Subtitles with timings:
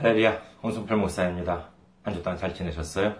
[0.00, 1.70] 할렐루야, 홍순필 목사입니다.
[2.04, 3.14] 한 주 동안 잘 지내셨어요?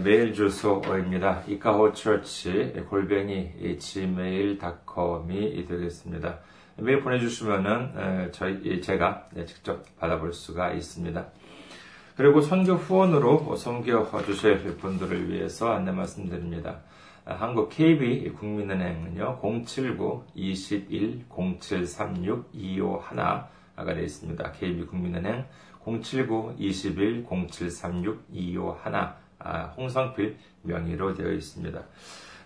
[0.04, 1.42] 메일 주소입니다.
[1.48, 6.38] 이카호처치 골뱅이 gmail.com이 되겠습니다.
[6.76, 11.26] 메일 보내주시면은 저희 제가 직접 받아볼 수가 있습니다.
[12.16, 16.82] 그리고 선교 후원으로 섬겨 주실 분들을 위해서 안내 말씀드립니다.
[17.24, 24.52] 한국 KB 국민은행은요 079 21 0736 251 가 되어 있습니다.
[24.52, 25.44] KB 국민은행
[25.84, 29.08] 079 21 0736 251
[29.76, 31.82] 홍성필 명의로 되어 있습니다.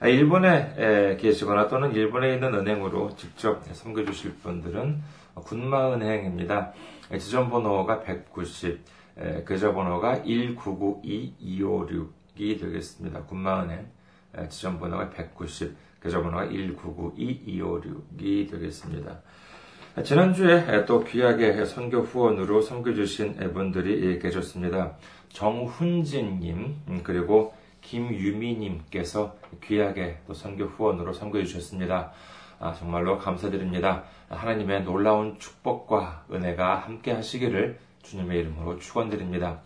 [0.04, 5.02] 일본에 계시거나 또는 일본에 있는 은행으로 직접 섬겨주실 분들은
[5.34, 6.72] 군마은행입니다.
[7.18, 8.80] 지점번호가 190,
[9.46, 13.22] 계좌번호가 1992256이 되겠습니다.
[13.22, 13.88] 군마은행
[14.48, 19.20] 지점번호가 190, 계좌번호가 1992256이 되겠습니다.
[20.04, 24.92] 지난주에 또 귀하게 선교 후원으로 섬겨주신 분들이 계셨습니다.
[25.30, 32.12] 정훈진님, 음, 그리고 김유미님께서 귀하게 또 선교 후원으로 섬겨주셨습니다.
[32.60, 34.04] 아, 정말로 감사드립니다.
[34.28, 39.60] 하나님의 놀라운 축복과 은혜가 함께 하시기를 주님의 이름으로 축원드립니다.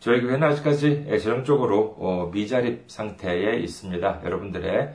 [0.00, 4.22] 저희 교회는 아직까지 재정적으로 어, 미자립 상태에 있습니다.
[4.24, 4.92] 여러분들의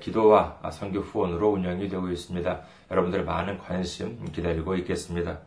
[0.00, 2.60] 기도와 선교 후원으로 운영이 되고 있습니다.
[2.90, 5.40] 여러분들의 많은 관심 기다리고 있겠습니다.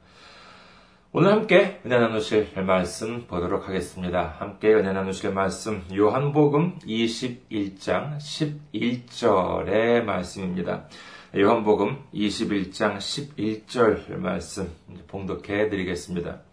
[1.12, 4.36] 오늘 함께 은혜 나누실 말씀 보도록 하겠습니다.
[4.38, 10.88] 함께 은혜 나누실 말씀 요한복음 21장 11절의 말씀입니다.
[11.36, 14.72] 요한복음 21장 11절 말씀
[15.08, 16.49] 봉독해 드리겠습니다.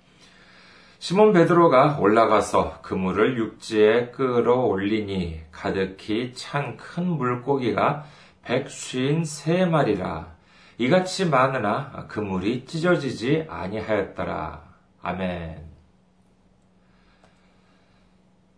[0.98, 8.04] 시몬 베드로가 올라가서 그물을 육지에 끌어올리니 가득히 찬 큰 물고기가
[8.42, 10.34] 백쉰 세 마리라
[10.78, 14.62] 이같이 많으나 그물이 찢어지지 아니하였더라.
[15.02, 15.64] 아멘.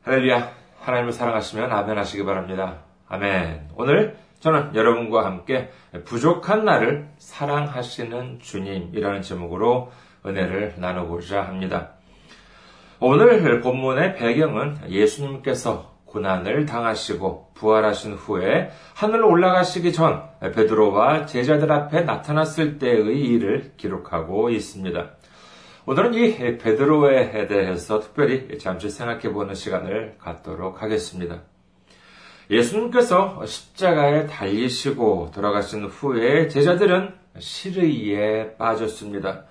[0.03, 0.53] 할렐루야.
[0.81, 2.79] 하나님을 사랑하시면 아멘 하시기 바랍니다.
[3.09, 3.71] 아멘.
[3.77, 5.71] 오늘 저는 여러분과 함께
[6.05, 9.93] 부족한 나를 사랑하시는 주님이라는 제목으로
[10.25, 11.98] 은혜를 나누고자 합니다.
[13.01, 22.79] 오늘 본문의 배경은 예수님께서 고난을 당하시고 부활하신 후에 하늘로 올라가시기 전 베드로와 제자들 앞에 나타났을
[22.79, 25.11] 때의 일을 기록하고 있습니다.
[25.87, 31.43] 오늘은 이 베드로에 대해서 특별히 잠시 생각해 보는 시간을 갖도록 하겠습니다.
[32.51, 39.45] 예수님께서 십자가에 달리시고 돌아가신 후에 제자들은 시르이에 빠졌습니다.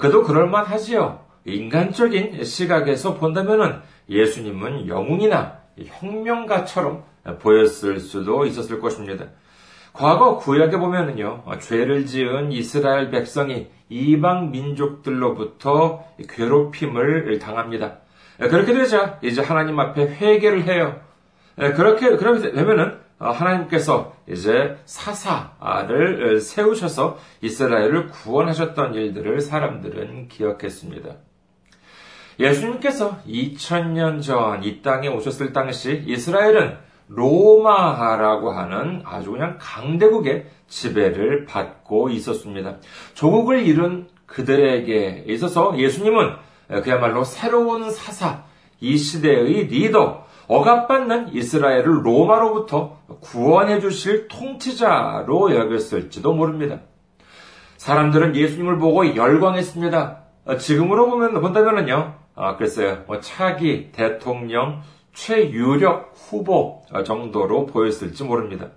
[0.00, 1.27] 그도 그럴만하지요.
[1.44, 7.04] 인간적인 시각에서 본다면 예수님은 영웅이나 혁명가처럼
[7.40, 9.26] 보였을 수도 있었을 것입니다.
[9.92, 17.98] 과거 구약에 보면은요, 죄를 지은 이스라엘 백성이 이방 민족들로부터 괴롭힘을 당합니다.
[18.38, 21.00] 그렇게 되자 이제 하나님 앞에 회개를 해요.
[21.56, 31.10] 그렇게 그렇게 되면은 하나님께서 이제 사사를 세우셔서 이스라엘을 구원하셨던 일들을 사람들은 기억했습니다.
[32.38, 36.76] 예수님께서 2000년 전 이 땅에 오셨을 당시 이스라엘은
[37.08, 42.76] 로마라고 하는 아주 그냥 강대국의 지배를 받고 있었습니다.
[43.14, 46.34] 조국을 잃은 그들에게 있어서 예수님은
[46.84, 48.44] 그야말로 새로운 사사,
[48.80, 56.80] 이 시대의 리더, 억압받는 이스라엘을 로마로부터 구원해 주실 통치자로 여겼을지도 모릅니다.
[57.78, 60.24] 사람들은 예수님을 보고 열광했습니다.
[60.58, 64.82] 지금으로 보면 본다면은요, 아, 글쎄요, 뭐 차기 대통령
[65.12, 68.68] 최유력 후보 정도로 보였을지 모릅니다.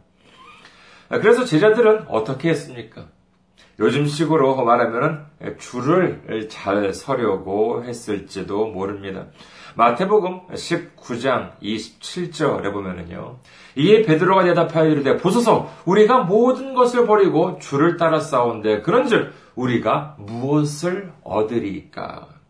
[1.09, 3.05] 아, 그래서 제자들은 어떻게 했습니까?
[3.79, 5.27] 요즘식으로 말하면
[5.59, 9.27] 줄을 잘 서려고 했을지도 모릅니다.
[9.75, 13.37] 마태복음 19장 27절에 보면은요.
[13.75, 21.13] 이에 베드로가 대답하여 이르되 보소서 우리가 모든 것을 버리고 줄을 따라 싸운데 그런즉 우리가 무엇을
[21.23, 22.40] 얻으리까?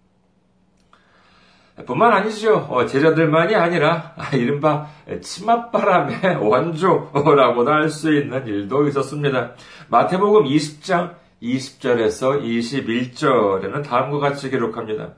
[1.86, 2.68] 뿐만 아니죠.
[2.70, 4.88] 어, 제자들만이 아니라 아, 이른바
[5.22, 9.52] 치맛바람의 원조라고도 할 수 있는 일도 있었습니다.
[9.90, 15.10] 마태복음 20장 20절에서 21절에는 다음과 같이 기록합니다.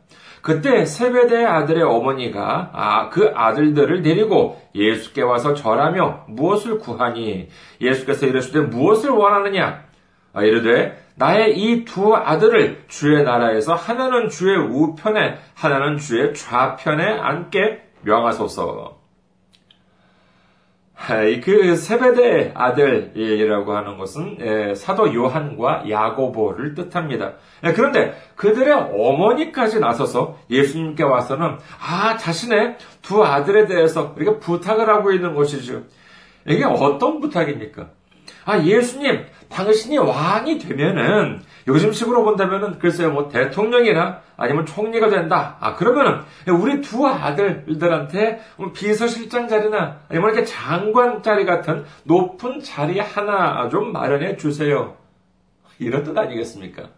[0.41, 7.47] 그때 세베대의 아들의 어머니가 아, 그 아들들을 데리고 예수께 와서 절하며 무엇을 구하니
[7.79, 9.83] 예수께서 이르시되 무엇을 원하느냐
[10.33, 17.81] 아, 이르되 나의 이 두 아들을 주의 나라에서 하나는 주의 우편에 하나는 주의 좌편에 앉게
[18.01, 19.03] 명하소서.
[21.43, 27.33] 그 세베대 아들이라고 하는 것은 사도 요한과 야고보를 뜻합니다.
[27.75, 35.35] 그런데 그들의 어머니까지 나서서 예수님께 와서는 아 자신의 두 아들에 대해서 이렇게 부탁을 하고 있는
[35.35, 35.83] 것이죠.
[36.47, 37.89] 이게 어떤 부탁입니까?
[38.45, 45.57] 아 예수님 당신이 왕이 되면은 요즘식으로 본다면은 글쎄요 뭐 대통령이나 아니면 총리가 된다.
[45.59, 48.41] 아 그러면은 우리 두 아들들한테
[48.73, 54.97] 비서실장 자리나 아니면 이렇게 장관 자리 같은 높은 자리 하나 좀 마련해 주세요.
[55.79, 56.89] 이런 뜻 아니겠습니까?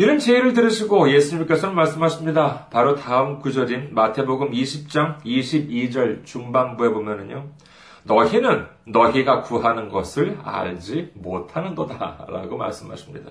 [0.00, 2.68] 이런 제의를 들으시고 예수님께서는 말씀하십니다.
[2.70, 7.50] 바로 다음 구절인 마태복음 20장 22절 중반부에 보면은요.
[8.04, 12.26] 너희는 너희가 구하는 것을 알지 못하는도다.
[12.28, 13.30] 라고 말씀하십니다.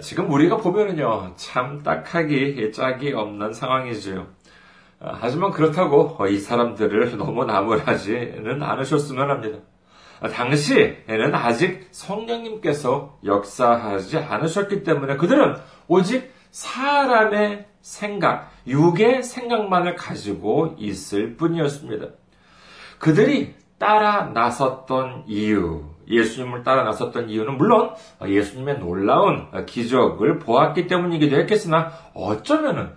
[0.00, 4.26] 지금 우리가 보면은요, 참 딱하기 짝이 없는 상황이지요.
[5.00, 9.58] 하지만 그렇다고 이 사람들을 너무 나무라지는 않으셨으면 합니다.
[10.32, 15.56] 당시에는 아직 성령님께서 역사하지 않으셨기 때문에 그들은
[15.88, 22.06] 오직 사람의 생각, 육의 생각만을 가지고 있을 뿐이었습니다.
[22.98, 27.90] 그들이 따라 나섰던 이유, 예수님을 따라 나섰던 이유는 물론
[28.26, 32.92] 예수님의 놀라운 기적을 보았기 때문이기도 했겠으나 어쩌면은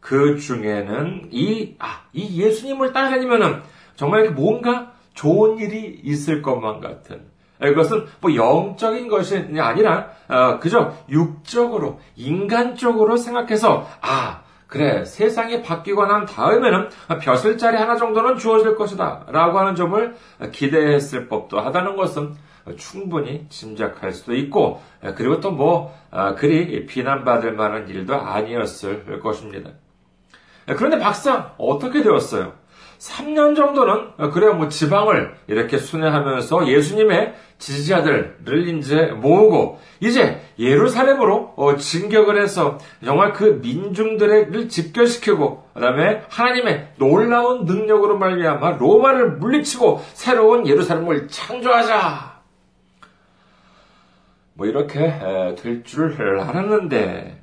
[0.00, 3.62] 그 중에는 이, 아, 이 예수님을 따라다니면은
[3.94, 7.22] 정말 뭔가 좋은 일이 있을 것만 같은
[7.62, 16.26] 이것은 뭐 영적인 것이 아니라 어, 그저 육적으로 인간적으로 생각해서 아 그래 세상이 바뀌고 난
[16.26, 16.90] 다음에는
[17.20, 20.14] 벼슬자리 하나 정도는 주어질 것이다 라고 하는 점을
[20.52, 22.34] 기대했을 법도 하다는 것은
[22.76, 24.82] 충분히 짐작할 수도 있고
[25.16, 29.70] 그리고 또뭐 어, 그리 비난받을 만한 일도 아니었을 것입니다.
[30.66, 32.52] 그런데 박사 어떻게 되었어요?
[32.98, 42.40] 3년 정도는 그래야 뭐 지방을 이렇게 순회하면서 예수님의 지지자들을 이제 모으고 이제 예루살렘으로 어, 진격을
[42.40, 52.38] 해서 정말 그 민중들을 집결시키고 그다음에 하나님의 놀라운 능력으로 말미암아 로마를 물리치고 새로운 예루살렘을 창조하자.
[54.54, 54.98] 뭐 이렇게
[55.56, 57.42] 될 줄 알았는데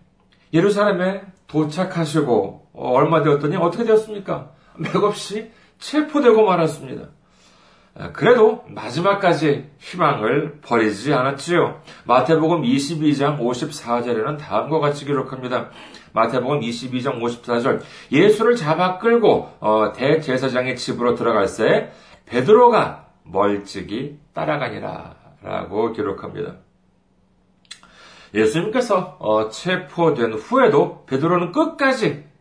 [0.53, 4.49] 예루살렘에 도착하시고 어, 얼마 되었더니 어떻게 되었습니까?
[4.77, 7.09] 맥없이 체포되고 말았습니다.
[7.97, 11.81] 아, 그래도 마지막까지 희망을 버리지 않았지요.
[12.05, 15.69] 마태복음 22장 54절에는 다음과 같이 기록합니다.
[16.11, 17.81] 마태복음 22장 54절
[18.11, 21.91] 예수를 잡아 끌고 어, 대제사장의 집으로 들어갈 새
[22.25, 26.55] 베드로가 멀찍이 따라가니라 라고 기록합니다.
[28.33, 32.34] 예수님께서 어, 체포된 후에도 베드로는 끝까지 어,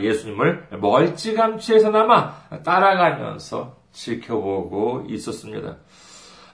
[0.00, 5.76] 예수님을 멀찌감치에서나마 따라가면서 지켜보고 있었습니다.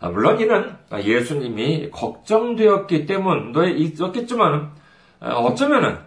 [0.00, 4.72] 아, 물론 이는 예수님이 걱정되었기 때문도 있었겠지만
[5.20, 5.98] 아, 어쩌면은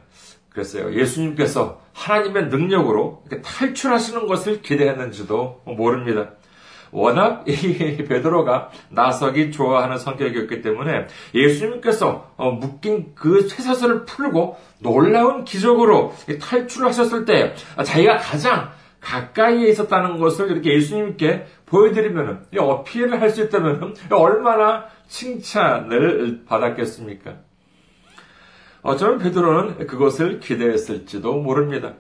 [0.50, 0.94] 그랬어요.
[0.94, 6.32] 예수님께서 하나님의 능력으로 탈출하시는 것을 기대했는지도 모릅니다.
[6.92, 16.14] 워낙 이 베드로가 나서기 좋아하는 성격이었기 때문에 예수님께서 어, 묶인 그 쇠사슬을 풀고 놀라운 기적으로
[16.42, 17.54] 탈출하셨을 때
[17.84, 27.36] 자기가 가장 가까이에 있었다는 것을 이렇게 예수님께 보여드리면 어필을 할 수 있다면 얼마나 칭찬을 받았겠습니까?
[28.82, 31.94] 어쩌면 베드로는 그것을 기대했을지도 모릅니다.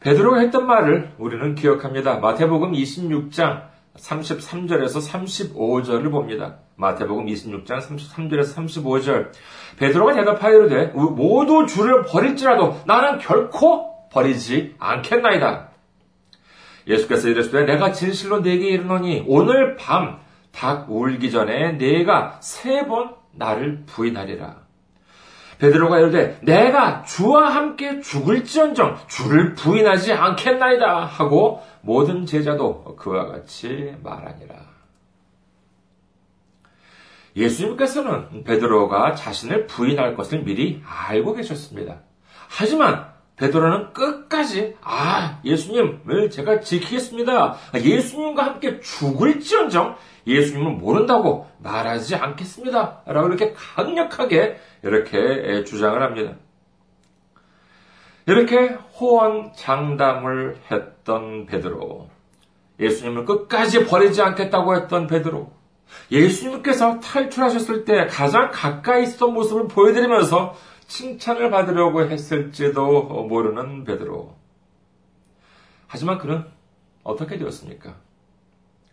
[0.00, 2.18] 베드로가 했던 말을 우리는 기억합니다.
[2.18, 3.68] 마태복음 26장
[4.00, 6.56] 33절에서 35절을 봅니다.
[6.76, 9.30] 마태복음 26장 33절에서 35절.
[9.78, 15.68] 베드로가 대답하여 이르되 모두 주를 버릴지라도 나는 결코 버리지 않겠나이다.
[16.86, 20.18] 예수께서 이르시되 내가 진실로 네게 이르노니 오늘 밤
[20.52, 24.67] 닭 울기 전에 네가 세 번 나를 부인하리라.
[25.58, 34.54] 베드로가 이르되 내가 주와 함께 죽을지언정 주를 부인하지 않겠나이다 하고 모든 제자도 그와 같이 말하니라.
[37.36, 42.00] 예수님께서는 베드로가 자신을 부인할 것을 미리 알고 계셨습니다.
[42.48, 47.56] 하지만 베드로는 끝까지 아 예수님을 제가 지키겠습니다.
[47.76, 49.96] 예수님과 함께 죽을지언정
[50.28, 53.02] 예수님을 모른다고 말하지 않겠습니다.
[53.06, 56.36] 라고 이렇게 강력하게 이렇게 주장을 합니다.
[58.26, 58.68] 이렇게
[59.00, 62.10] 호언 장담을 했던 베드로.
[62.78, 65.50] 예수님을 끝까지 버리지 않겠다고 했던 베드로.
[66.12, 70.54] 예수님께서 탈출하셨을 때 가장 가까이 있었던 모습을 보여드리면서
[70.86, 74.36] 칭찬을 받으려고 했을지도 모르는 베드로.
[75.86, 76.44] 하지만 그는
[77.02, 77.96] 어떻게 되었습니까?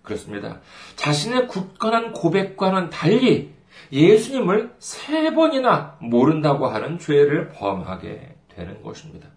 [0.06, 0.60] 그렇습니다.
[0.96, 3.54] 자신의 굳건한 고백과는 달리
[3.92, 9.28] 예수님을 세 번이나 모른다고 하는 죄를 범하게 되는 것입니다.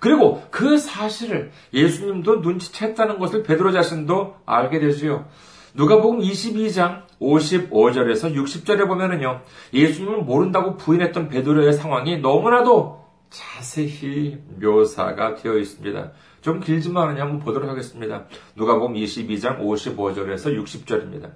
[0.00, 5.26] 그리고 그 사실을 예수님도 눈치챘다는 것을 베드로 자신도 알게 되지요.
[5.74, 9.42] 누가복음 22장 55절에서 60절에 보면은요.
[9.74, 16.12] 예수님을 모른다고 부인했던 베드로의 상황이 너무나도 자세히 묘사가 되어 있습니다.
[16.40, 18.24] 좀 길지만은 한번 보도록 하겠습니다.
[18.56, 21.30] 누가복음 22장 55절에서 60절입니다.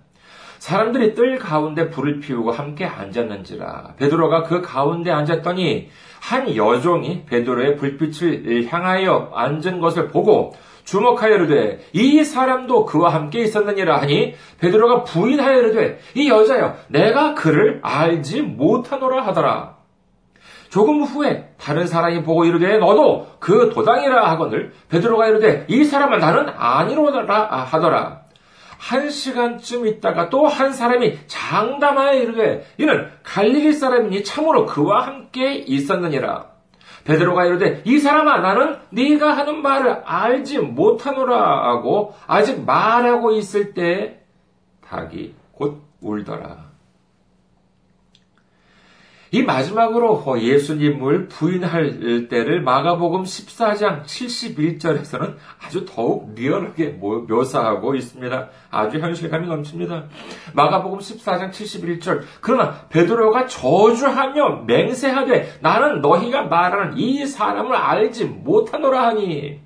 [0.59, 8.67] 사람들이 뜰 가운데 불을 피우고 함께 앉았는지라 베드로가 그 가운데 앉았더니 한 여종이 베드로의 불빛을
[8.69, 15.99] 향하여 앉은 것을 보고 주목하여 이르되 이 사람도 그와 함께 있었느니라 하니 베드로가 부인하여 이르되
[16.15, 19.84] 이 여자여 내가 그를 알지 못하노라 하더라.
[20.75, 26.49] 조금 후에 다른 사람이 보고 이르되 너도 그 도당이라 하거늘 베드로가 이르되 이 사람은 나는
[26.49, 28.23] 아니로라 하더라.
[28.77, 36.47] 한 시간쯤 있다가 또 한 사람이 장담하여 이르되 이는 갈릴리 사람이니 참으로 그와 함께 있었느니라.
[37.05, 44.25] 베드로가 이르되 이 사람아 나는 네가 하는 말을 알지 못하노라 하고 아직 말하고 있을 때
[44.85, 46.74] 닭이 곧 울더라.
[49.35, 58.49] 이 마지막으로 예수님을 부인할 때를 마가복음 14장 71절에서는 아주 더욱 리얼하게 묘사하고 있습니다.
[58.71, 60.05] 아주 현실감이 넘칩니다.
[60.53, 62.23] 마가복음 14장 71절.
[62.41, 69.61] 그러나 베드로가 저주하며 맹세하되 나는 너희가 말하는 이 사람을 알지 못하노라 하니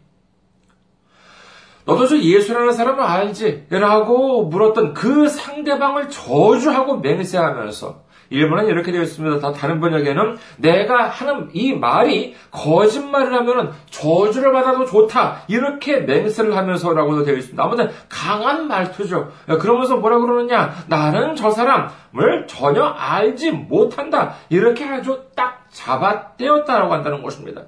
[1.85, 3.67] 너도 저 예수라는 사람을 알지?
[3.69, 9.41] 라고 물었던 그 상대방을 저주하고 맹세하면서 일본은 이렇게 되어 있습니다.
[9.41, 15.43] 다 다른 번역에는 내가 하는 이 말이 거짓말을 하면 저주를 받아도 좋다.
[15.49, 17.63] 이렇게 맹세를 하면서라고도 되어 있습니다.
[17.63, 19.33] 아무튼 강한 말투죠.
[19.61, 20.75] 그러면서 뭐라 그러느냐?
[20.89, 24.35] 나는 저 사람을 전혀 알지 못한다.
[24.51, 27.63] 이렇게 아주 딱 잡아떼었다라고 한다는 것입니다.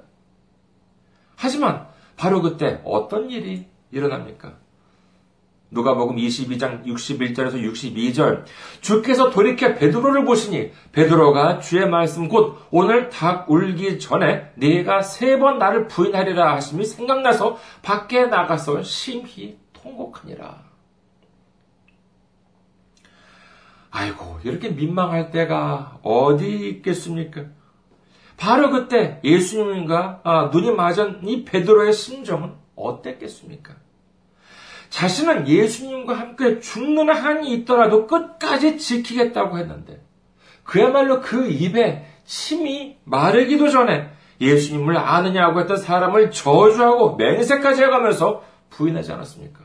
[1.35, 1.87] 하지만
[2.17, 4.60] 바로 그때 어떤 일이 일어납니까?
[5.71, 8.43] 누가복음 22장 61절에서 62절
[8.81, 15.57] 주께서 돌이켜 베드로를 보시니 베드로가 주의 말씀 곧 오늘 닭 울기 전에 네가 세 번
[15.57, 20.71] 나를 부인하리라 하심이 생각나서 밖에 나가서 심히 통곡하니라.
[23.89, 27.45] 아이고 이렇게 민망할 때가 어디 있겠습니까?
[28.37, 33.75] 바로 그때 예수님과 아, 눈이 맞은 이 베드로의 심정은 어땠겠습니까?
[34.91, 40.05] 자신은 예수님과 함께 죽는 한이 있더라도 끝까지 지키겠다고 했는데
[40.63, 49.61] 그야말로 그 입에 침이 마르기도 전에 예수님을 아느냐고 했던 사람을 저주하고 맹세까지 해가면서 부인하지 않았습니까?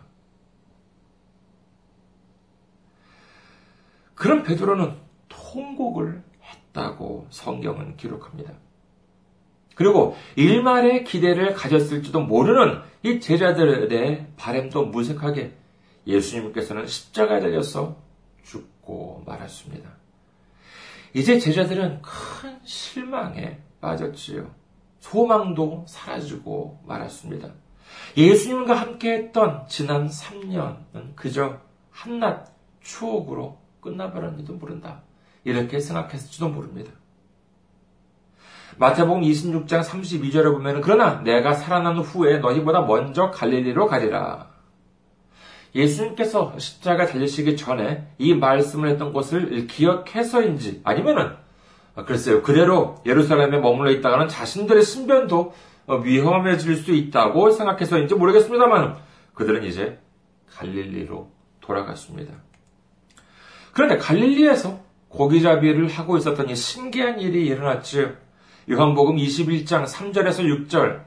[4.14, 4.94] 그런 베드로는
[5.28, 8.52] 통곡을 했다고 성경은 기록합니다.
[9.76, 15.52] 그리고 일말의 기대를 가졌을지도 모르는 이 제자들의 바램도 무색하게
[16.06, 17.96] 예수님께서는 십자가에 달려서
[18.42, 19.90] 죽고 말았습니다.
[21.12, 24.50] 이제 제자들은 큰 실망에 빠졌지요.
[25.00, 27.50] 소망도 사라지고 말았습니다.
[28.16, 35.02] 예수님과 함께 했던 지난 3년은 그저 한낱 추억으로 끝나버렸는지도 모른다.
[35.44, 36.92] 이렇게 생각했을지도 모릅니다.
[38.78, 44.50] 마태복음 26장 32절에 보면 그러나 내가 살아난 후에 너희보다 먼저 갈릴리로 가리라.
[45.74, 51.36] 예수님께서 십자가 달리시기 전에 이 말씀을 했던 것을 기억해서인지 아니면은
[52.06, 55.54] 글쎄요 그대로 예루살렘에 머물러 있다가는 자신들의 신변도
[56.04, 58.96] 위험해질 수 있다고 생각해서인지 모르겠습니다만
[59.34, 59.98] 그들은 이제
[60.50, 61.30] 갈릴리로
[61.60, 62.34] 돌아갔습니다.
[63.72, 68.25] 그런데 갈릴리에서 고기잡이를 하고 있었더니 신기한 일이 일어났지요.
[68.68, 71.02] 요한복음 21장 3절에서 6절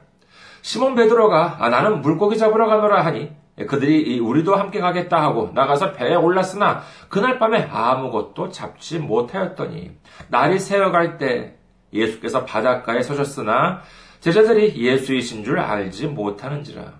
[0.62, 3.32] 시몬 베드로가 아, 나는 물고기 잡으러 가노라 하니
[3.66, 9.90] 그들이 우리도 함께 가겠다 하고 나가서 배에 올랐으나 그날 밤에 아무것도 잡지 못하였더니
[10.28, 11.56] 날이 새어갈 때
[11.92, 13.82] 예수께서 바닷가에 서셨으나
[14.20, 16.94] 제자들이 예수이신 줄 알지 못하는지라.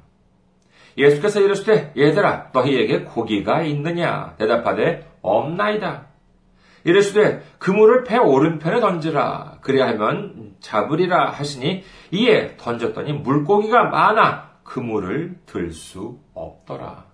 [0.99, 6.10] 예수께서 이르시되 얘들아 너희에게 고기가 있느냐 대답하되 없나이다.
[6.85, 11.83] 이르시되 그물을 배 오른편에 던지라 그리하면 잡으리라 하시니
[12.13, 17.05] 이에 던졌더니 물고기가 많아 그물을 들 수 없더라.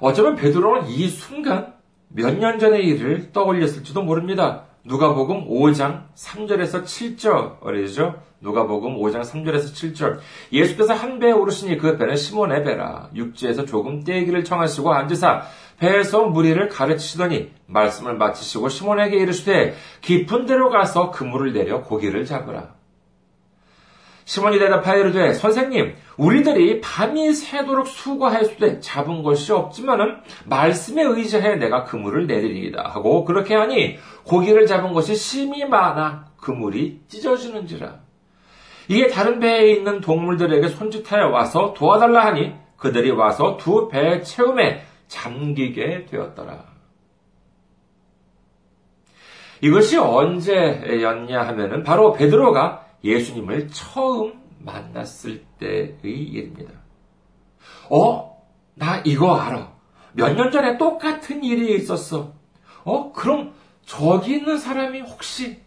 [0.00, 1.74] 어쩌면 베드로는 이 순간
[2.08, 4.64] 몇 년 전의 일을 떠올렸을지도 모릅니다.
[4.84, 8.18] 누가복음 5장 3절에서 7절이죠.
[8.40, 10.18] 누가복음 5장 3절에서 7절.
[10.52, 13.08] 예수께서 한 배에 오르시니 그 배는 시몬의 배라.
[13.14, 15.42] 육지에서 조금 떼기를 청하시고 앉으사
[15.82, 22.74] 배에서 무리를 가르치시더니 말씀을 마치시고 시몬에게 이르시되 깊은 데로 가서 그물을 내려 고기를 잡으라.
[24.24, 32.28] 시몬이 대답하여 이르되 선생님 우리들이 밤이 새도록 수고하였으되 잡은 것이 없지만은 말씀에 의지해 내가 그물을
[32.28, 37.96] 내리리이다 하고 그렇게 하니 고기를 잡은 것이 심이 많아 그물이 찢어지는지라
[38.86, 46.72] 이게 다른 배에 있는 동물들에게 손짓하여 와서 도와달라 하니 그들이 와서 두배 채움에 잠기게 되었더라.
[49.60, 56.72] 이것이 언제였냐 하면은 바로 베드로가 예수님을 처음 만났을 때의 일입니다.
[57.90, 58.42] 어?
[58.74, 59.72] 나 이거 알아.
[60.14, 62.32] 몇 년 전에 똑같은 일이 있었어.
[62.84, 63.12] 어?
[63.12, 63.52] 그럼
[63.84, 65.60] 저기 있는 사람이 혹시?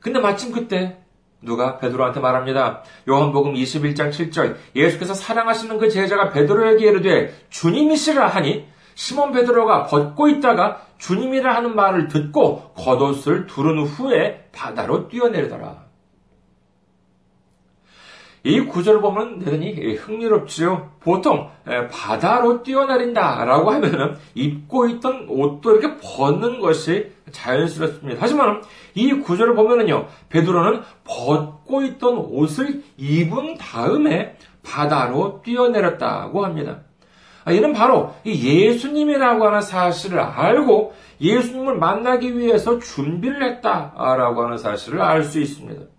[0.00, 1.02] 근데 마침 그때
[1.40, 2.82] 누가 베드로한테 말합니다.
[3.08, 10.82] 요한복음 21장 7절 예수께서 사랑하시는 그 제자가 베드로에게 이르되 주님이시라 하니 시몬 베드로가 벗고 있다가
[10.98, 15.85] 주님이라 하는 말을 듣고 겉옷을 두른 후에 바다로 뛰어내리더라.
[18.46, 20.92] 이 구절을 보면 대단히 흥미롭지요.
[21.00, 21.50] 보통
[21.90, 28.20] 바다로 뛰어내린다라고 하면은 입고 있던 옷도 이렇게 벗는 것이 자연스럽습니다.
[28.22, 28.62] 하지만
[28.94, 36.82] 이 구절을 보면은요, 베드로는 벗고 있던 옷을 입은 다음에 바다로 뛰어내렸다고 합니다.
[37.44, 45.24] 아, 이는 바로 예수님이라고 하는 사실을 알고 예수님을 만나기 위해서 준비를 했다라고 하는 사실을 알
[45.24, 45.95] 수 있습니다.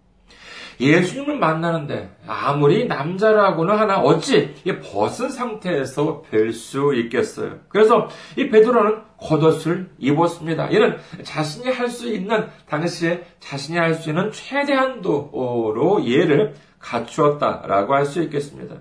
[0.79, 7.59] 예수님을 만나는데 아무리 남자라고는 하나 어찌 벗은 상태에서 뵐 수 있겠어요.
[7.70, 10.68] 그래서 이 베드로는 겉옷을 입었습니다.
[10.68, 18.22] 이는 자신이 할 수 있는 당시에 자신이 할 수 있는 최대한도로 예를 갖추었다라고 할 수
[18.24, 18.75] 있겠습니다.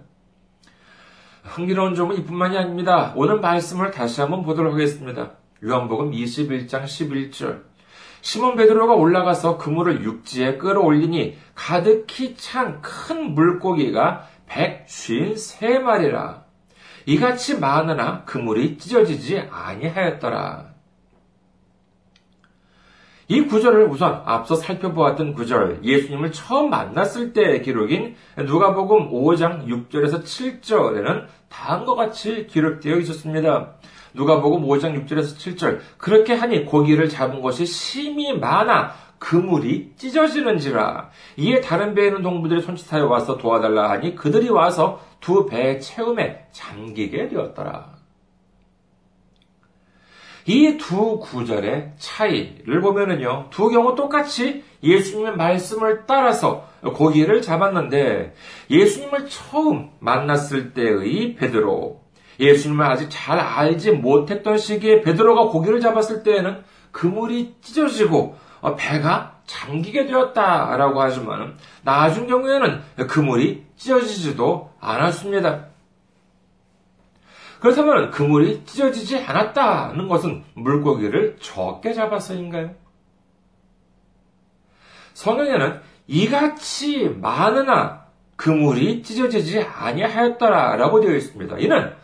[1.44, 3.12] 흥미로운 점은 이뿐만이 아닙니다.
[3.16, 5.32] 오늘 말씀을 다시 한번 보도록 하겠습니다.
[5.64, 7.62] 요한복음 21장 11절.
[8.26, 16.42] 시몬 베드로가 올라가서 그물을 육지에 끌어올리니 가득히 찬 큰 물고기가 153마리라.
[17.06, 20.74] 이같이 많으나 그물이 찢어지지 아니하였더라.
[23.28, 31.26] 이 구절을 우선 앞서 살펴보았던 구절, 예수님을 처음 만났을 때의 기록인 누가복음 5장 6절에서 7절에는
[31.48, 33.76] 다음과 같이 기록되어 있었습니다.
[34.16, 41.94] 누가복음 5장 6절에서 7절 그렇게 하니 고기를 잡은 것이 심이 많아 그물이 찢어지는지라 이에 다른
[41.94, 47.96] 배에 있는 동무들이 손짓하여 와서 도와달라 하니 그들이 와서 두 배의 채움에 잠기게 되었더라.
[50.48, 58.32] 이 두 구절의 차이를 보면은요, 두 경우 똑같이 예수님의 말씀을 따라서 고기를 잡았는데,
[58.70, 62.00] 예수님을 처음 만났을 때의 베드로,
[62.38, 70.06] 예수님을 아직 잘 알지 못했던 시기에 베드로가 고기를 잡았을 때에는 그물이 찢어지고 어, 배가 잠기게
[70.06, 75.66] 되었다라고 하지만 나중 경우에는 그물이 찢어지지도 않았습니다.
[77.60, 82.74] 그렇다면 그물이 찢어지지 않았다는 것은 물고기를 적게 잡았어인가요?
[85.14, 91.58] 성경에는 이같이 많으나 그물이 찢어지지 아니하였더라라고 되어 있습니다.
[91.58, 91.94] 이는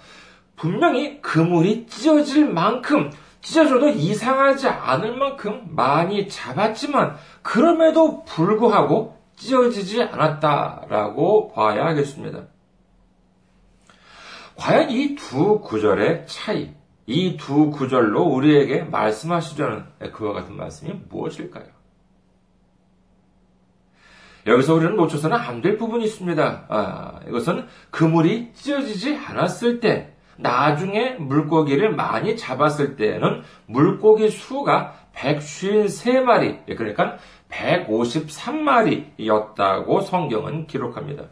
[0.56, 3.10] 분명히 그물이 찢어질 만큼
[3.40, 12.44] 찢어져도 이상하지 않을 만큼 많이 잡았지만 그럼에도 불구하고 찢어지지 않았다라고 봐야 하겠습니다.
[14.56, 16.70] 과연 이 두 구절의 차이,
[17.06, 21.64] 이 두 구절로 우리에게 말씀하시려는 그와 같은 말씀이 무엇일까요?
[24.46, 26.66] 여기서 우리는 놓쳐서는 안 될 부분이 있습니다.
[26.68, 37.16] 아, 이것은 그물이 찢어지지 않았을 때, 나중에 물고기를 많이 잡았을 때는 물고기 수가 153마리, 그러니까
[37.50, 41.24] 153마리였다고 성경은 기록합니다.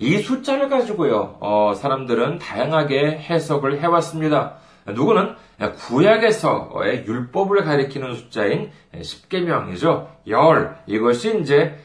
[0.00, 4.56] 이 숫자를 가지고요, 어, 사람들은 다양하게 해석을 해왔습니다.
[4.86, 5.34] 누구는
[5.76, 10.08] 구약에서의 율법을 가리키는 숫자인 10계명이죠.
[10.28, 11.76] 열 이것이 이제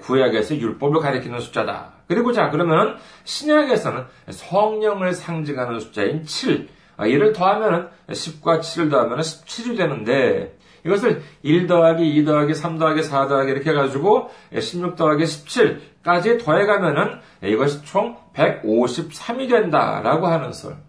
[0.00, 1.92] 구약에서 율법을 가리키는 숫자다.
[2.06, 6.68] 그리고 자 그러면 신약에서는 성령을 상징하는 숫자인 7
[7.06, 10.56] 이를 더하면 10과 7을 더하면 17이 되는데
[10.86, 17.20] 이것을 1 더하기 2 더하기 3 더하기 4 더하기 이렇게 해가지고 16 더하기 17까지 더해가면은
[17.42, 20.87] 이것이 총 153이 된다라고 하는 설.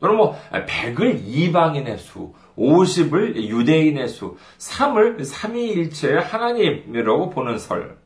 [0.00, 7.98] 또는 뭐 100을 이방인의 수, 50을 유대인의 수, 3을 삼위일체의 하나님이라고 보는 설.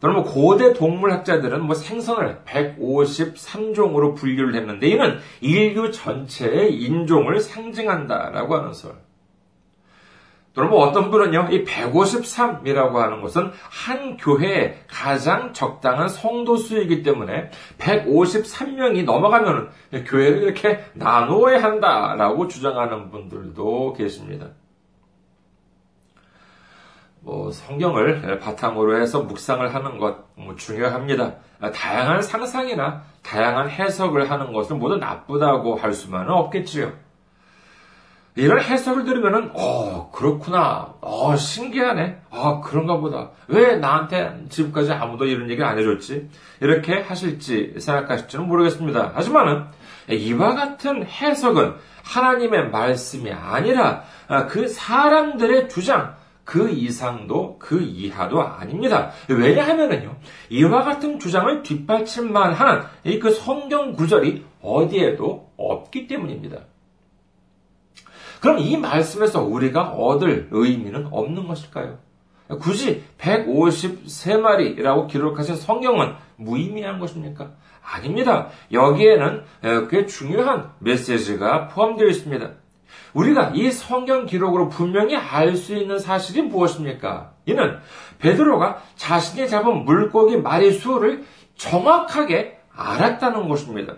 [0.00, 8.74] 또는 뭐 고대 동물학자들은 뭐 생선을 153종으로 분류를 했는데 이는 인류 전체의 인종을 상징한다라고 하는
[8.74, 9.05] 설.
[10.56, 17.50] 또는 뭐 어떤 분은요, 이 153이라고 하는 것은 한 교회의 가장 적당한 성도 수이기 때문에
[17.76, 19.68] 153명이 넘어가면
[20.06, 24.46] 교회를 이렇게 나누어야 한다라고 주장하는 분들도 계십니다.
[27.20, 31.34] 뭐 성경을 바탕으로 해서 묵상을 하는 것뭐 중요합니다.
[31.74, 37.05] 다양한 상상이나 다양한 해석을 하는 것은 모두 나쁘다고 할 수만은 없겠지요.
[38.36, 40.94] 이런 해석을 들으면은, 어, 그렇구나.
[41.00, 42.18] 어, 신기하네.
[42.30, 43.30] 아, 그런가 보다.
[43.48, 46.28] 왜 나한테 지금까지 아무도 이런 얘기 안 해줬지?
[46.60, 49.12] 이렇게 하실지 생각하실지는 모르겠습니다.
[49.14, 49.64] 하지만은,
[50.10, 59.10] 이와 같은 해석은 하나님의 말씀이 아니라 아, 그 사람들의 주장, 그 이상도 그 이하도 아닙니다.
[59.28, 60.14] 왜냐하면은요,
[60.50, 66.58] 이와 같은 주장을 뒷받칠 만한 이그 성경 구절이 어디에도 없기 때문입니다.
[68.40, 71.98] 그럼 이 말씀에서 우리가 얻을 의미는 없는 것일까요?
[72.60, 77.50] 굳이 153마리라고 기록하신 성경은 무의미한 것입니까?
[77.82, 78.48] 아닙니다.
[78.72, 79.42] 여기에는
[79.90, 82.50] 꽤 중요한 메시지가 포함되어 있습니다.
[83.14, 87.32] 우리가 이 성경 기록으로 분명히 알 수 있는 사실이 무엇입니까?
[87.46, 87.78] 이는
[88.18, 91.24] 베드로가 자신이 잡은 물고기 마리 수를
[91.56, 93.94] 정확하게 알았다는 것입니다.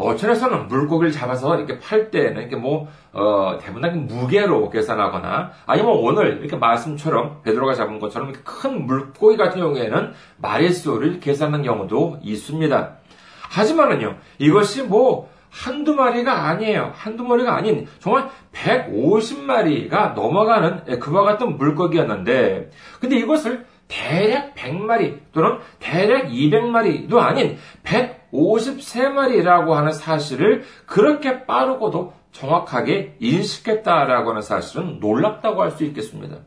[0.00, 6.56] 어천에서는 물고기를 잡아서 이렇게 팔 때는 이렇게 뭐, 어, 대부분 무게로 계산하거나, 아니면 오늘 이렇게
[6.56, 12.96] 말씀처럼, 베드로가 잡은 것처럼 큰 물고기 같은 경우에는 마리수를 계산하는 경우도 있습니다.
[13.50, 16.92] 하지만은요, 이것이 뭐, 한두 마리가 아니에요.
[16.94, 26.28] 한두 마리가 아닌, 정말 150마리가 넘어가는 그와 같은 물고기였는데, 근데 이것을 대략 100마리 또는 대략
[26.28, 27.58] 200마리도 아닌
[28.32, 36.38] 153마리라고 하는 사실을 그렇게 빠르고도 정확하게 인식했다라고 하는 사실은 놀랍다고 할 수 있겠습니다.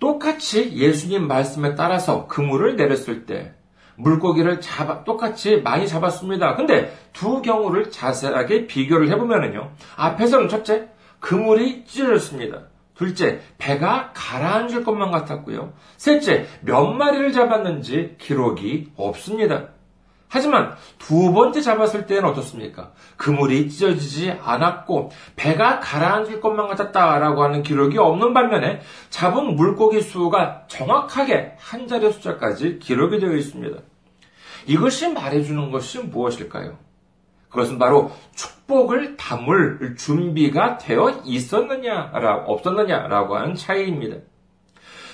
[0.00, 3.54] 똑같이 예수님 말씀에 따라서 그물을 내렸을 때
[3.96, 6.56] 물고기를 잡아 똑같이 많이 잡았습니다.
[6.56, 9.72] 근데 두 경우를 자세하게 비교를 해보면요.
[9.96, 10.88] 앞에서는 첫째
[11.20, 12.69] 그물이 찢어졌습니다.
[13.00, 15.72] 둘째, 배가 가라앉을 것만 같았고요.
[15.96, 19.68] 셋째, 몇 마리를 잡았는지 기록이 없습니다.
[20.28, 22.92] 하지만 두 번째 잡았을 때는 어떻습니까?
[23.16, 31.54] 그물이 찢어지지 않았고 배가 가라앉을 것만 같았다라고 하는 기록이 없는 반면에 잡은 물고기 수가 정확하게
[31.58, 33.78] 한 자리 숫자까지 기록이 되어 있습니다.
[34.66, 36.76] 이것이 말해주는 것이 무엇일까요?
[37.50, 42.12] 그것은 바로 축복을 담을 준비가 되어 있었느냐,
[42.46, 44.16] 없었느냐라고 하는 차이입니다.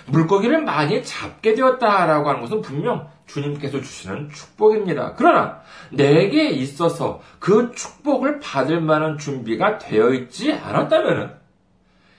[0.08, 5.14] 물고기를 많이 잡게 되었다라고 하는 것은 분명 주님께서 주시는 축복입니다.
[5.16, 11.40] 그러나 내게 있어서 그 축복을 받을 만한 준비가 되어 있지 않았다면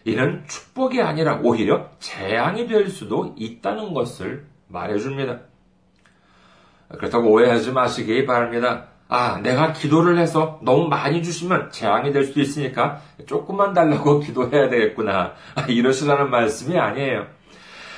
[0.03, 5.39] 이는 축복이 아니라 오히려 재앙이 될 수도 있다는 것을 말해줍니다.
[6.89, 8.88] 그렇다고 오해하지 마시기 바랍니다.
[9.10, 15.34] 아, 내가 기도를 해서 너무 많이 주시면 재앙이 될 수도 있으니까 조금만 달라고 기도해야 되겠구나.
[15.56, 17.28] 아, 이러시라는 말씀이 아니에요.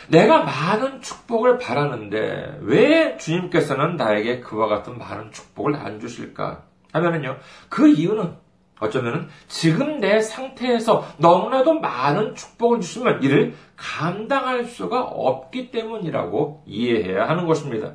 [0.08, 6.63] 내가 많은 축복을 바라는데 왜 주님께서는 나에게 그와 같은 많은 축복을 안 주실까?
[6.91, 7.38] 하면은요,
[7.69, 8.36] 그 이유는
[8.80, 17.45] 어쩌면은 지금 내 상태에서 너무나도 많은 축복을 주시면 이를 감당할 수가 없기 때문이라고 이해해야 하는
[17.45, 17.93] 것입니다.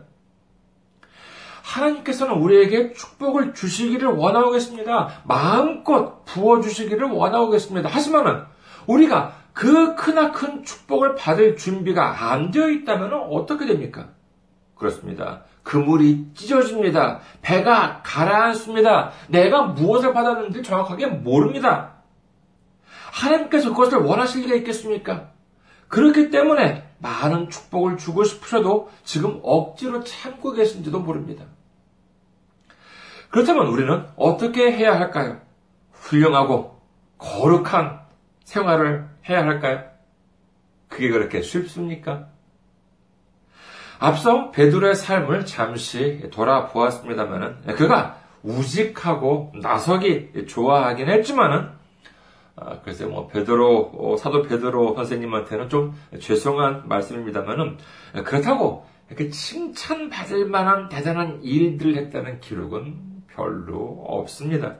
[1.64, 5.08] 하나님께서는 우리에게 축복을 주시기를 원하고 계십니다.
[5.24, 7.88] 마음껏 부어주시기를 원하고 계십니다.
[7.90, 8.42] 하지만은
[8.86, 14.08] 우리가 그 크나큰 축복을 받을 준비가 안 되어 있다면 어떻게 됩니까?
[14.74, 15.44] 그렇습니다.
[15.62, 17.20] 그물이 찢어집니다.
[17.40, 19.12] 배가 가라앉습니다.
[19.28, 21.94] 내가 무엇을 받았는지 정확하게 모릅니다.
[23.10, 25.30] 하나님께서 그것을 원하실 리가 있겠습니까?
[25.88, 31.44] 그렇기 때문에 많은 축복을 주고 싶으셔도 지금 억지로 참고 계신지도 모릅니다.
[33.28, 35.38] 그렇다면 우리는 어떻게 해야 할까요?
[35.92, 36.80] 훌륭하고
[37.18, 38.00] 거룩한
[38.44, 39.84] 생활을 해야 할까요?
[40.88, 42.28] 그게 그렇게 쉽습니까?
[43.98, 51.70] 앞서 베드로의 삶을 잠시 돌아보았습니다만은 그가 우직하고 나서기 좋아하긴 했지만은
[52.64, 57.78] 아, 글쎄 뭐 베드로 어, 사도 베드로 선생님한테는 좀 죄송한 말씀입니다만은
[58.24, 64.76] 그렇다고 이렇게 칭찬받을 만한 대단한 일들을 했다는 기록은 별로 없습니다.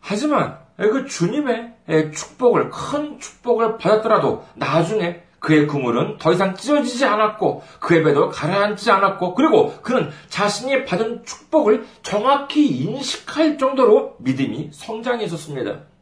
[0.00, 1.74] 하지만 그 주님의
[2.14, 9.34] 축복을 큰 축복을 받았더라도 나중에 그의 그물은 더 이상 찢어지지 않았고 그의 배도 가라앉지 않았고
[9.34, 15.95] 그리고 그는 자신이 받은 축복을 정확히 인식할 정도로 믿음이 성장했었습니다.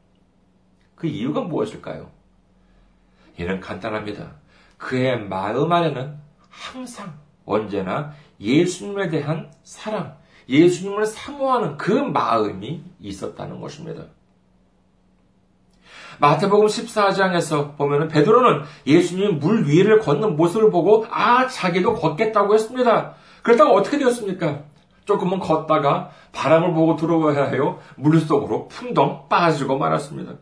[1.04, 2.10] 그 이유가 무엇일까요?
[3.36, 4.36] 이는 간단합니다.
[4.78, 6.16] 그의 마음 안에는
[6.48, 10.16] 항상 언제나 예수님에 대한 사랑,
[10.48, 14.04] 예수님을 사모하는 그 마음이 있었다는 것입니다.
[16.20, 23.14] 마태복음 14장에서 보면은 베드로는 예수님이 물 위를 걷는 모습을 보고 아 자기도 걷겠다고 했습니다.
[23.42, 24.62] 그렇다고 어떻게 되었습니까?
[25.04, 27.78] 조금은 걷다가 바람을 보고 들어와야 해요.
[27.96, 30.36] 물 속으로 풍덩 빠지고 말았습니다.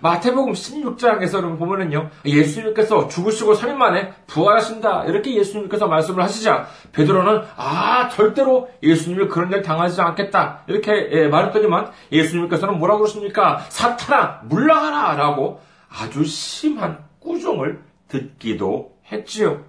[0.00, 5.04] 마태복음 16장에서는 보면은요, 예수님께서 죽으시고 3일 만에 부활하신다.
[5.04, 10.62] 이렇게 예수님께서 말씀을 하시자, 베드로는, 아, 절대로 예수님이 그런 일 당하지 않겠다.
[10.66, 13.58] 이렇게 예, 말했더니만, 예수님께서는 뭐라고 그러십니까?
[13.68, 15.14] 사탄아, 물러가라!
[15.16, 19.64] 라고 아주 심한 꾸중을 듣기도 했지요.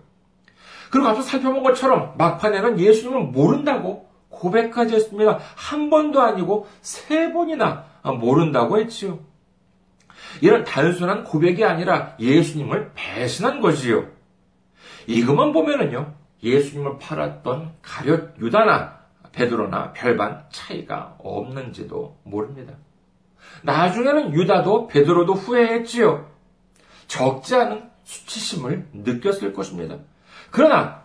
[0.91, 5.39] 그리고 앞서 살펴본 것처럼, 막판에는 예수님을 모른다고 고백까지 했습니다.
[5.55, 9.19] 한 번도 아니고 세 번이나 모른다고 했지요.
[10.41, 14.07] 이런 단순한 고백이 아니라 예수님을 배신한 거지요.
[15.07, 16.13] 이것만 보면은요,
[16.43, 18.99] 예수님을 팔았던 가룟 유다나
[19.31, 22.73] 베드로나 별반 차이가 없는지도 모릅니다.
[23.63, 26.29] 나중에는 유다도 베드로도 후회했지요.
[27.07, 29.97] 적지 않은 수치심을 느꼈을 것입니다.
[30.51, 31.03] 그러나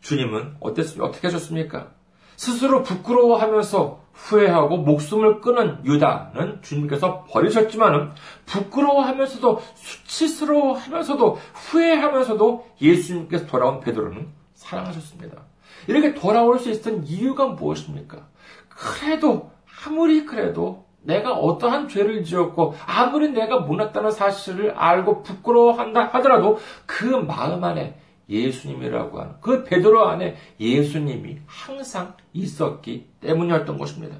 [0.00, 1.06] 주님은 어땠습니까?
[1.06, 1.90] 어떻게 하셨습니까?
[2.36, 8.10] 스스로 부끄러워하면서 후회하고 목숨을 끊은 유다는 주님께서 버리셨지만은
[8.46, 15.42] 부끄러워하면서도 수치스러워하면서도 후회하면서도 예수님께서 돌아온 베드로는 사랑하셨습니다.
[15.86, 18.26] 이렇게 돌아올 수 있었던 이유가 무엇입니까?
[18.68, 19.50] 그래도
[19.86, 27.62] 아무리 그래도 내가 어떠한 죄를 지었고 아무리 내가 못났다는 사실을 알고 부끄러워한다 하더라도 그 마음
[27.62, 27.96] 안에
[28.28, 34.18] 예수님이라고 하는 그 베드로 안에 예수님이 항상 있었기 때문이었던 것입니다.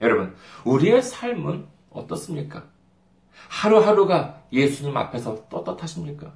[0.00, 2.64] 여러분, 우리의 삶은 어떻습니까?
[3.48, 6.32] 하루하루가 예수님 앞에서 떳떳하십니까?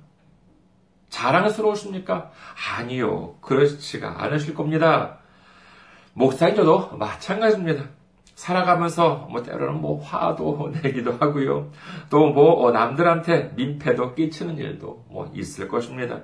[1.08, 2.30] 자랑스러우십니까?
[2.76, 3.36] 아니요.
[3.40, 5.18] 그렇지가 않으실 겁니다.
[6.12, 7.88] 목사인 저도 마찬가지입니다.
[8.38, 11.72] 살아가면서 뭐 때로는 뭐 화도 내기도 하고요.
[12.08, 16.20] 또뭐 어, 남들한테 민폐도 끼치는 일도 뭐 있을 것입니다.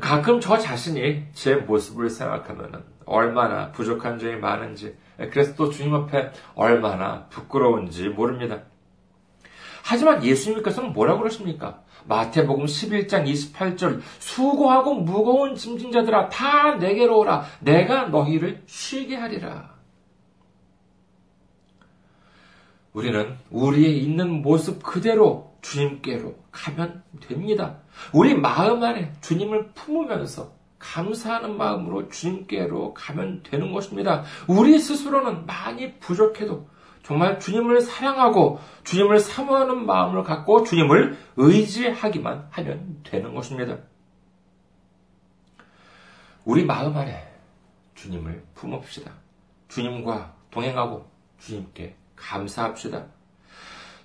[0.00, 7.26] 가끔 저 자신이 제 모습을 생각하면 얼마나 부족한 점이 많은지, 그래서 또 주님 앞에 얼마나
[7.26, 8.62] 부끄러운지 모릅니다.
[9.82, 11.80] 하지만 예수님께서는 뭐라고 그러십니까?
[12.06, 19.73] 마태복음 11장 28절 수고하고 무거운 짐진 자들아 다 내게로 오라 내가 너희를 쉬게 하리라.
[22.94, 27.78] 우리는 우리의 있는 모습 그대로 주님께로 가면 됩니다.
[28.12, 34.22] 우리 마음 안에 주님을 품으면서 감사하는 마음으로 주님께로 가면 되는 것입니다.
[34.46, 36.68] 우리 스스로는 많이 부족해도
[37.02, 43.78] 정말 주님을 사랑하고 주님을 사모하는 마음을 갖고 주님을 의지하기만 하면 되는 것입니다.
[46.44, 47.26] 우리 마음 안에
[47.94, 49.10] 주님을 품읍시다.
[49.68, 53.06] 주님과 동행하고 주님께 감사합시다.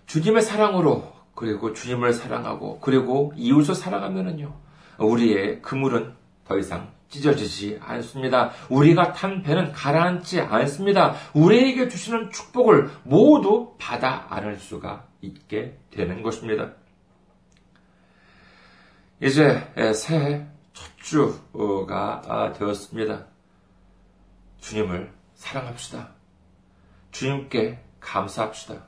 [0.05, 4.53] 주님의 사랑으로 그리고 주님을 사랑하고 그리고 이웃을 사랑하면은요
[4.97, 6.13] 우리의 그물은
[6.45, 8.51] 더 이상 찢어지지 않습니다.
[8.69, 11.15] 우리가 탄 배는 가라앉지 않습니다.
[11.33, 16.73] 우리에게 주시는 축복을 모두 받아 안을 수가 있게 되는 것입니다.
[19.21, 19.63] 이제
[19.95, 23.25] 새해 첫 주가 되었습니다.
[24.59, 26.09] 주님을 사랑합시다.
[27.11, 28.83] 주님께 감사합시다.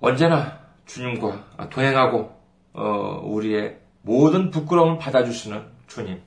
[0.00, 2.40] 언제나 주님과 동행하고
[2.72, 6.22] 어, 우리의 모든 부끄러움을 받아주시는 주님,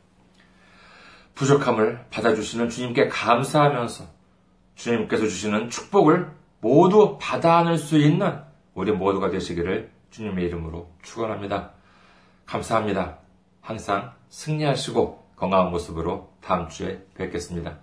[1.35, 4.05] 부족함을 받아주시는 주님께 감사하면서
[4.75, 8.39] 주님께서 주시는 축복을 모두 받아 안을 수 있는
[8.73, 11.71] 우리 모두가 되시기를 주님의 이름으로 축원합니다.
[12.45, 13.17] 감사합니다.
[13.61, 17.82] 항상 승리하시고 건강한 모습으로 다음 주에 뵙겠습니다.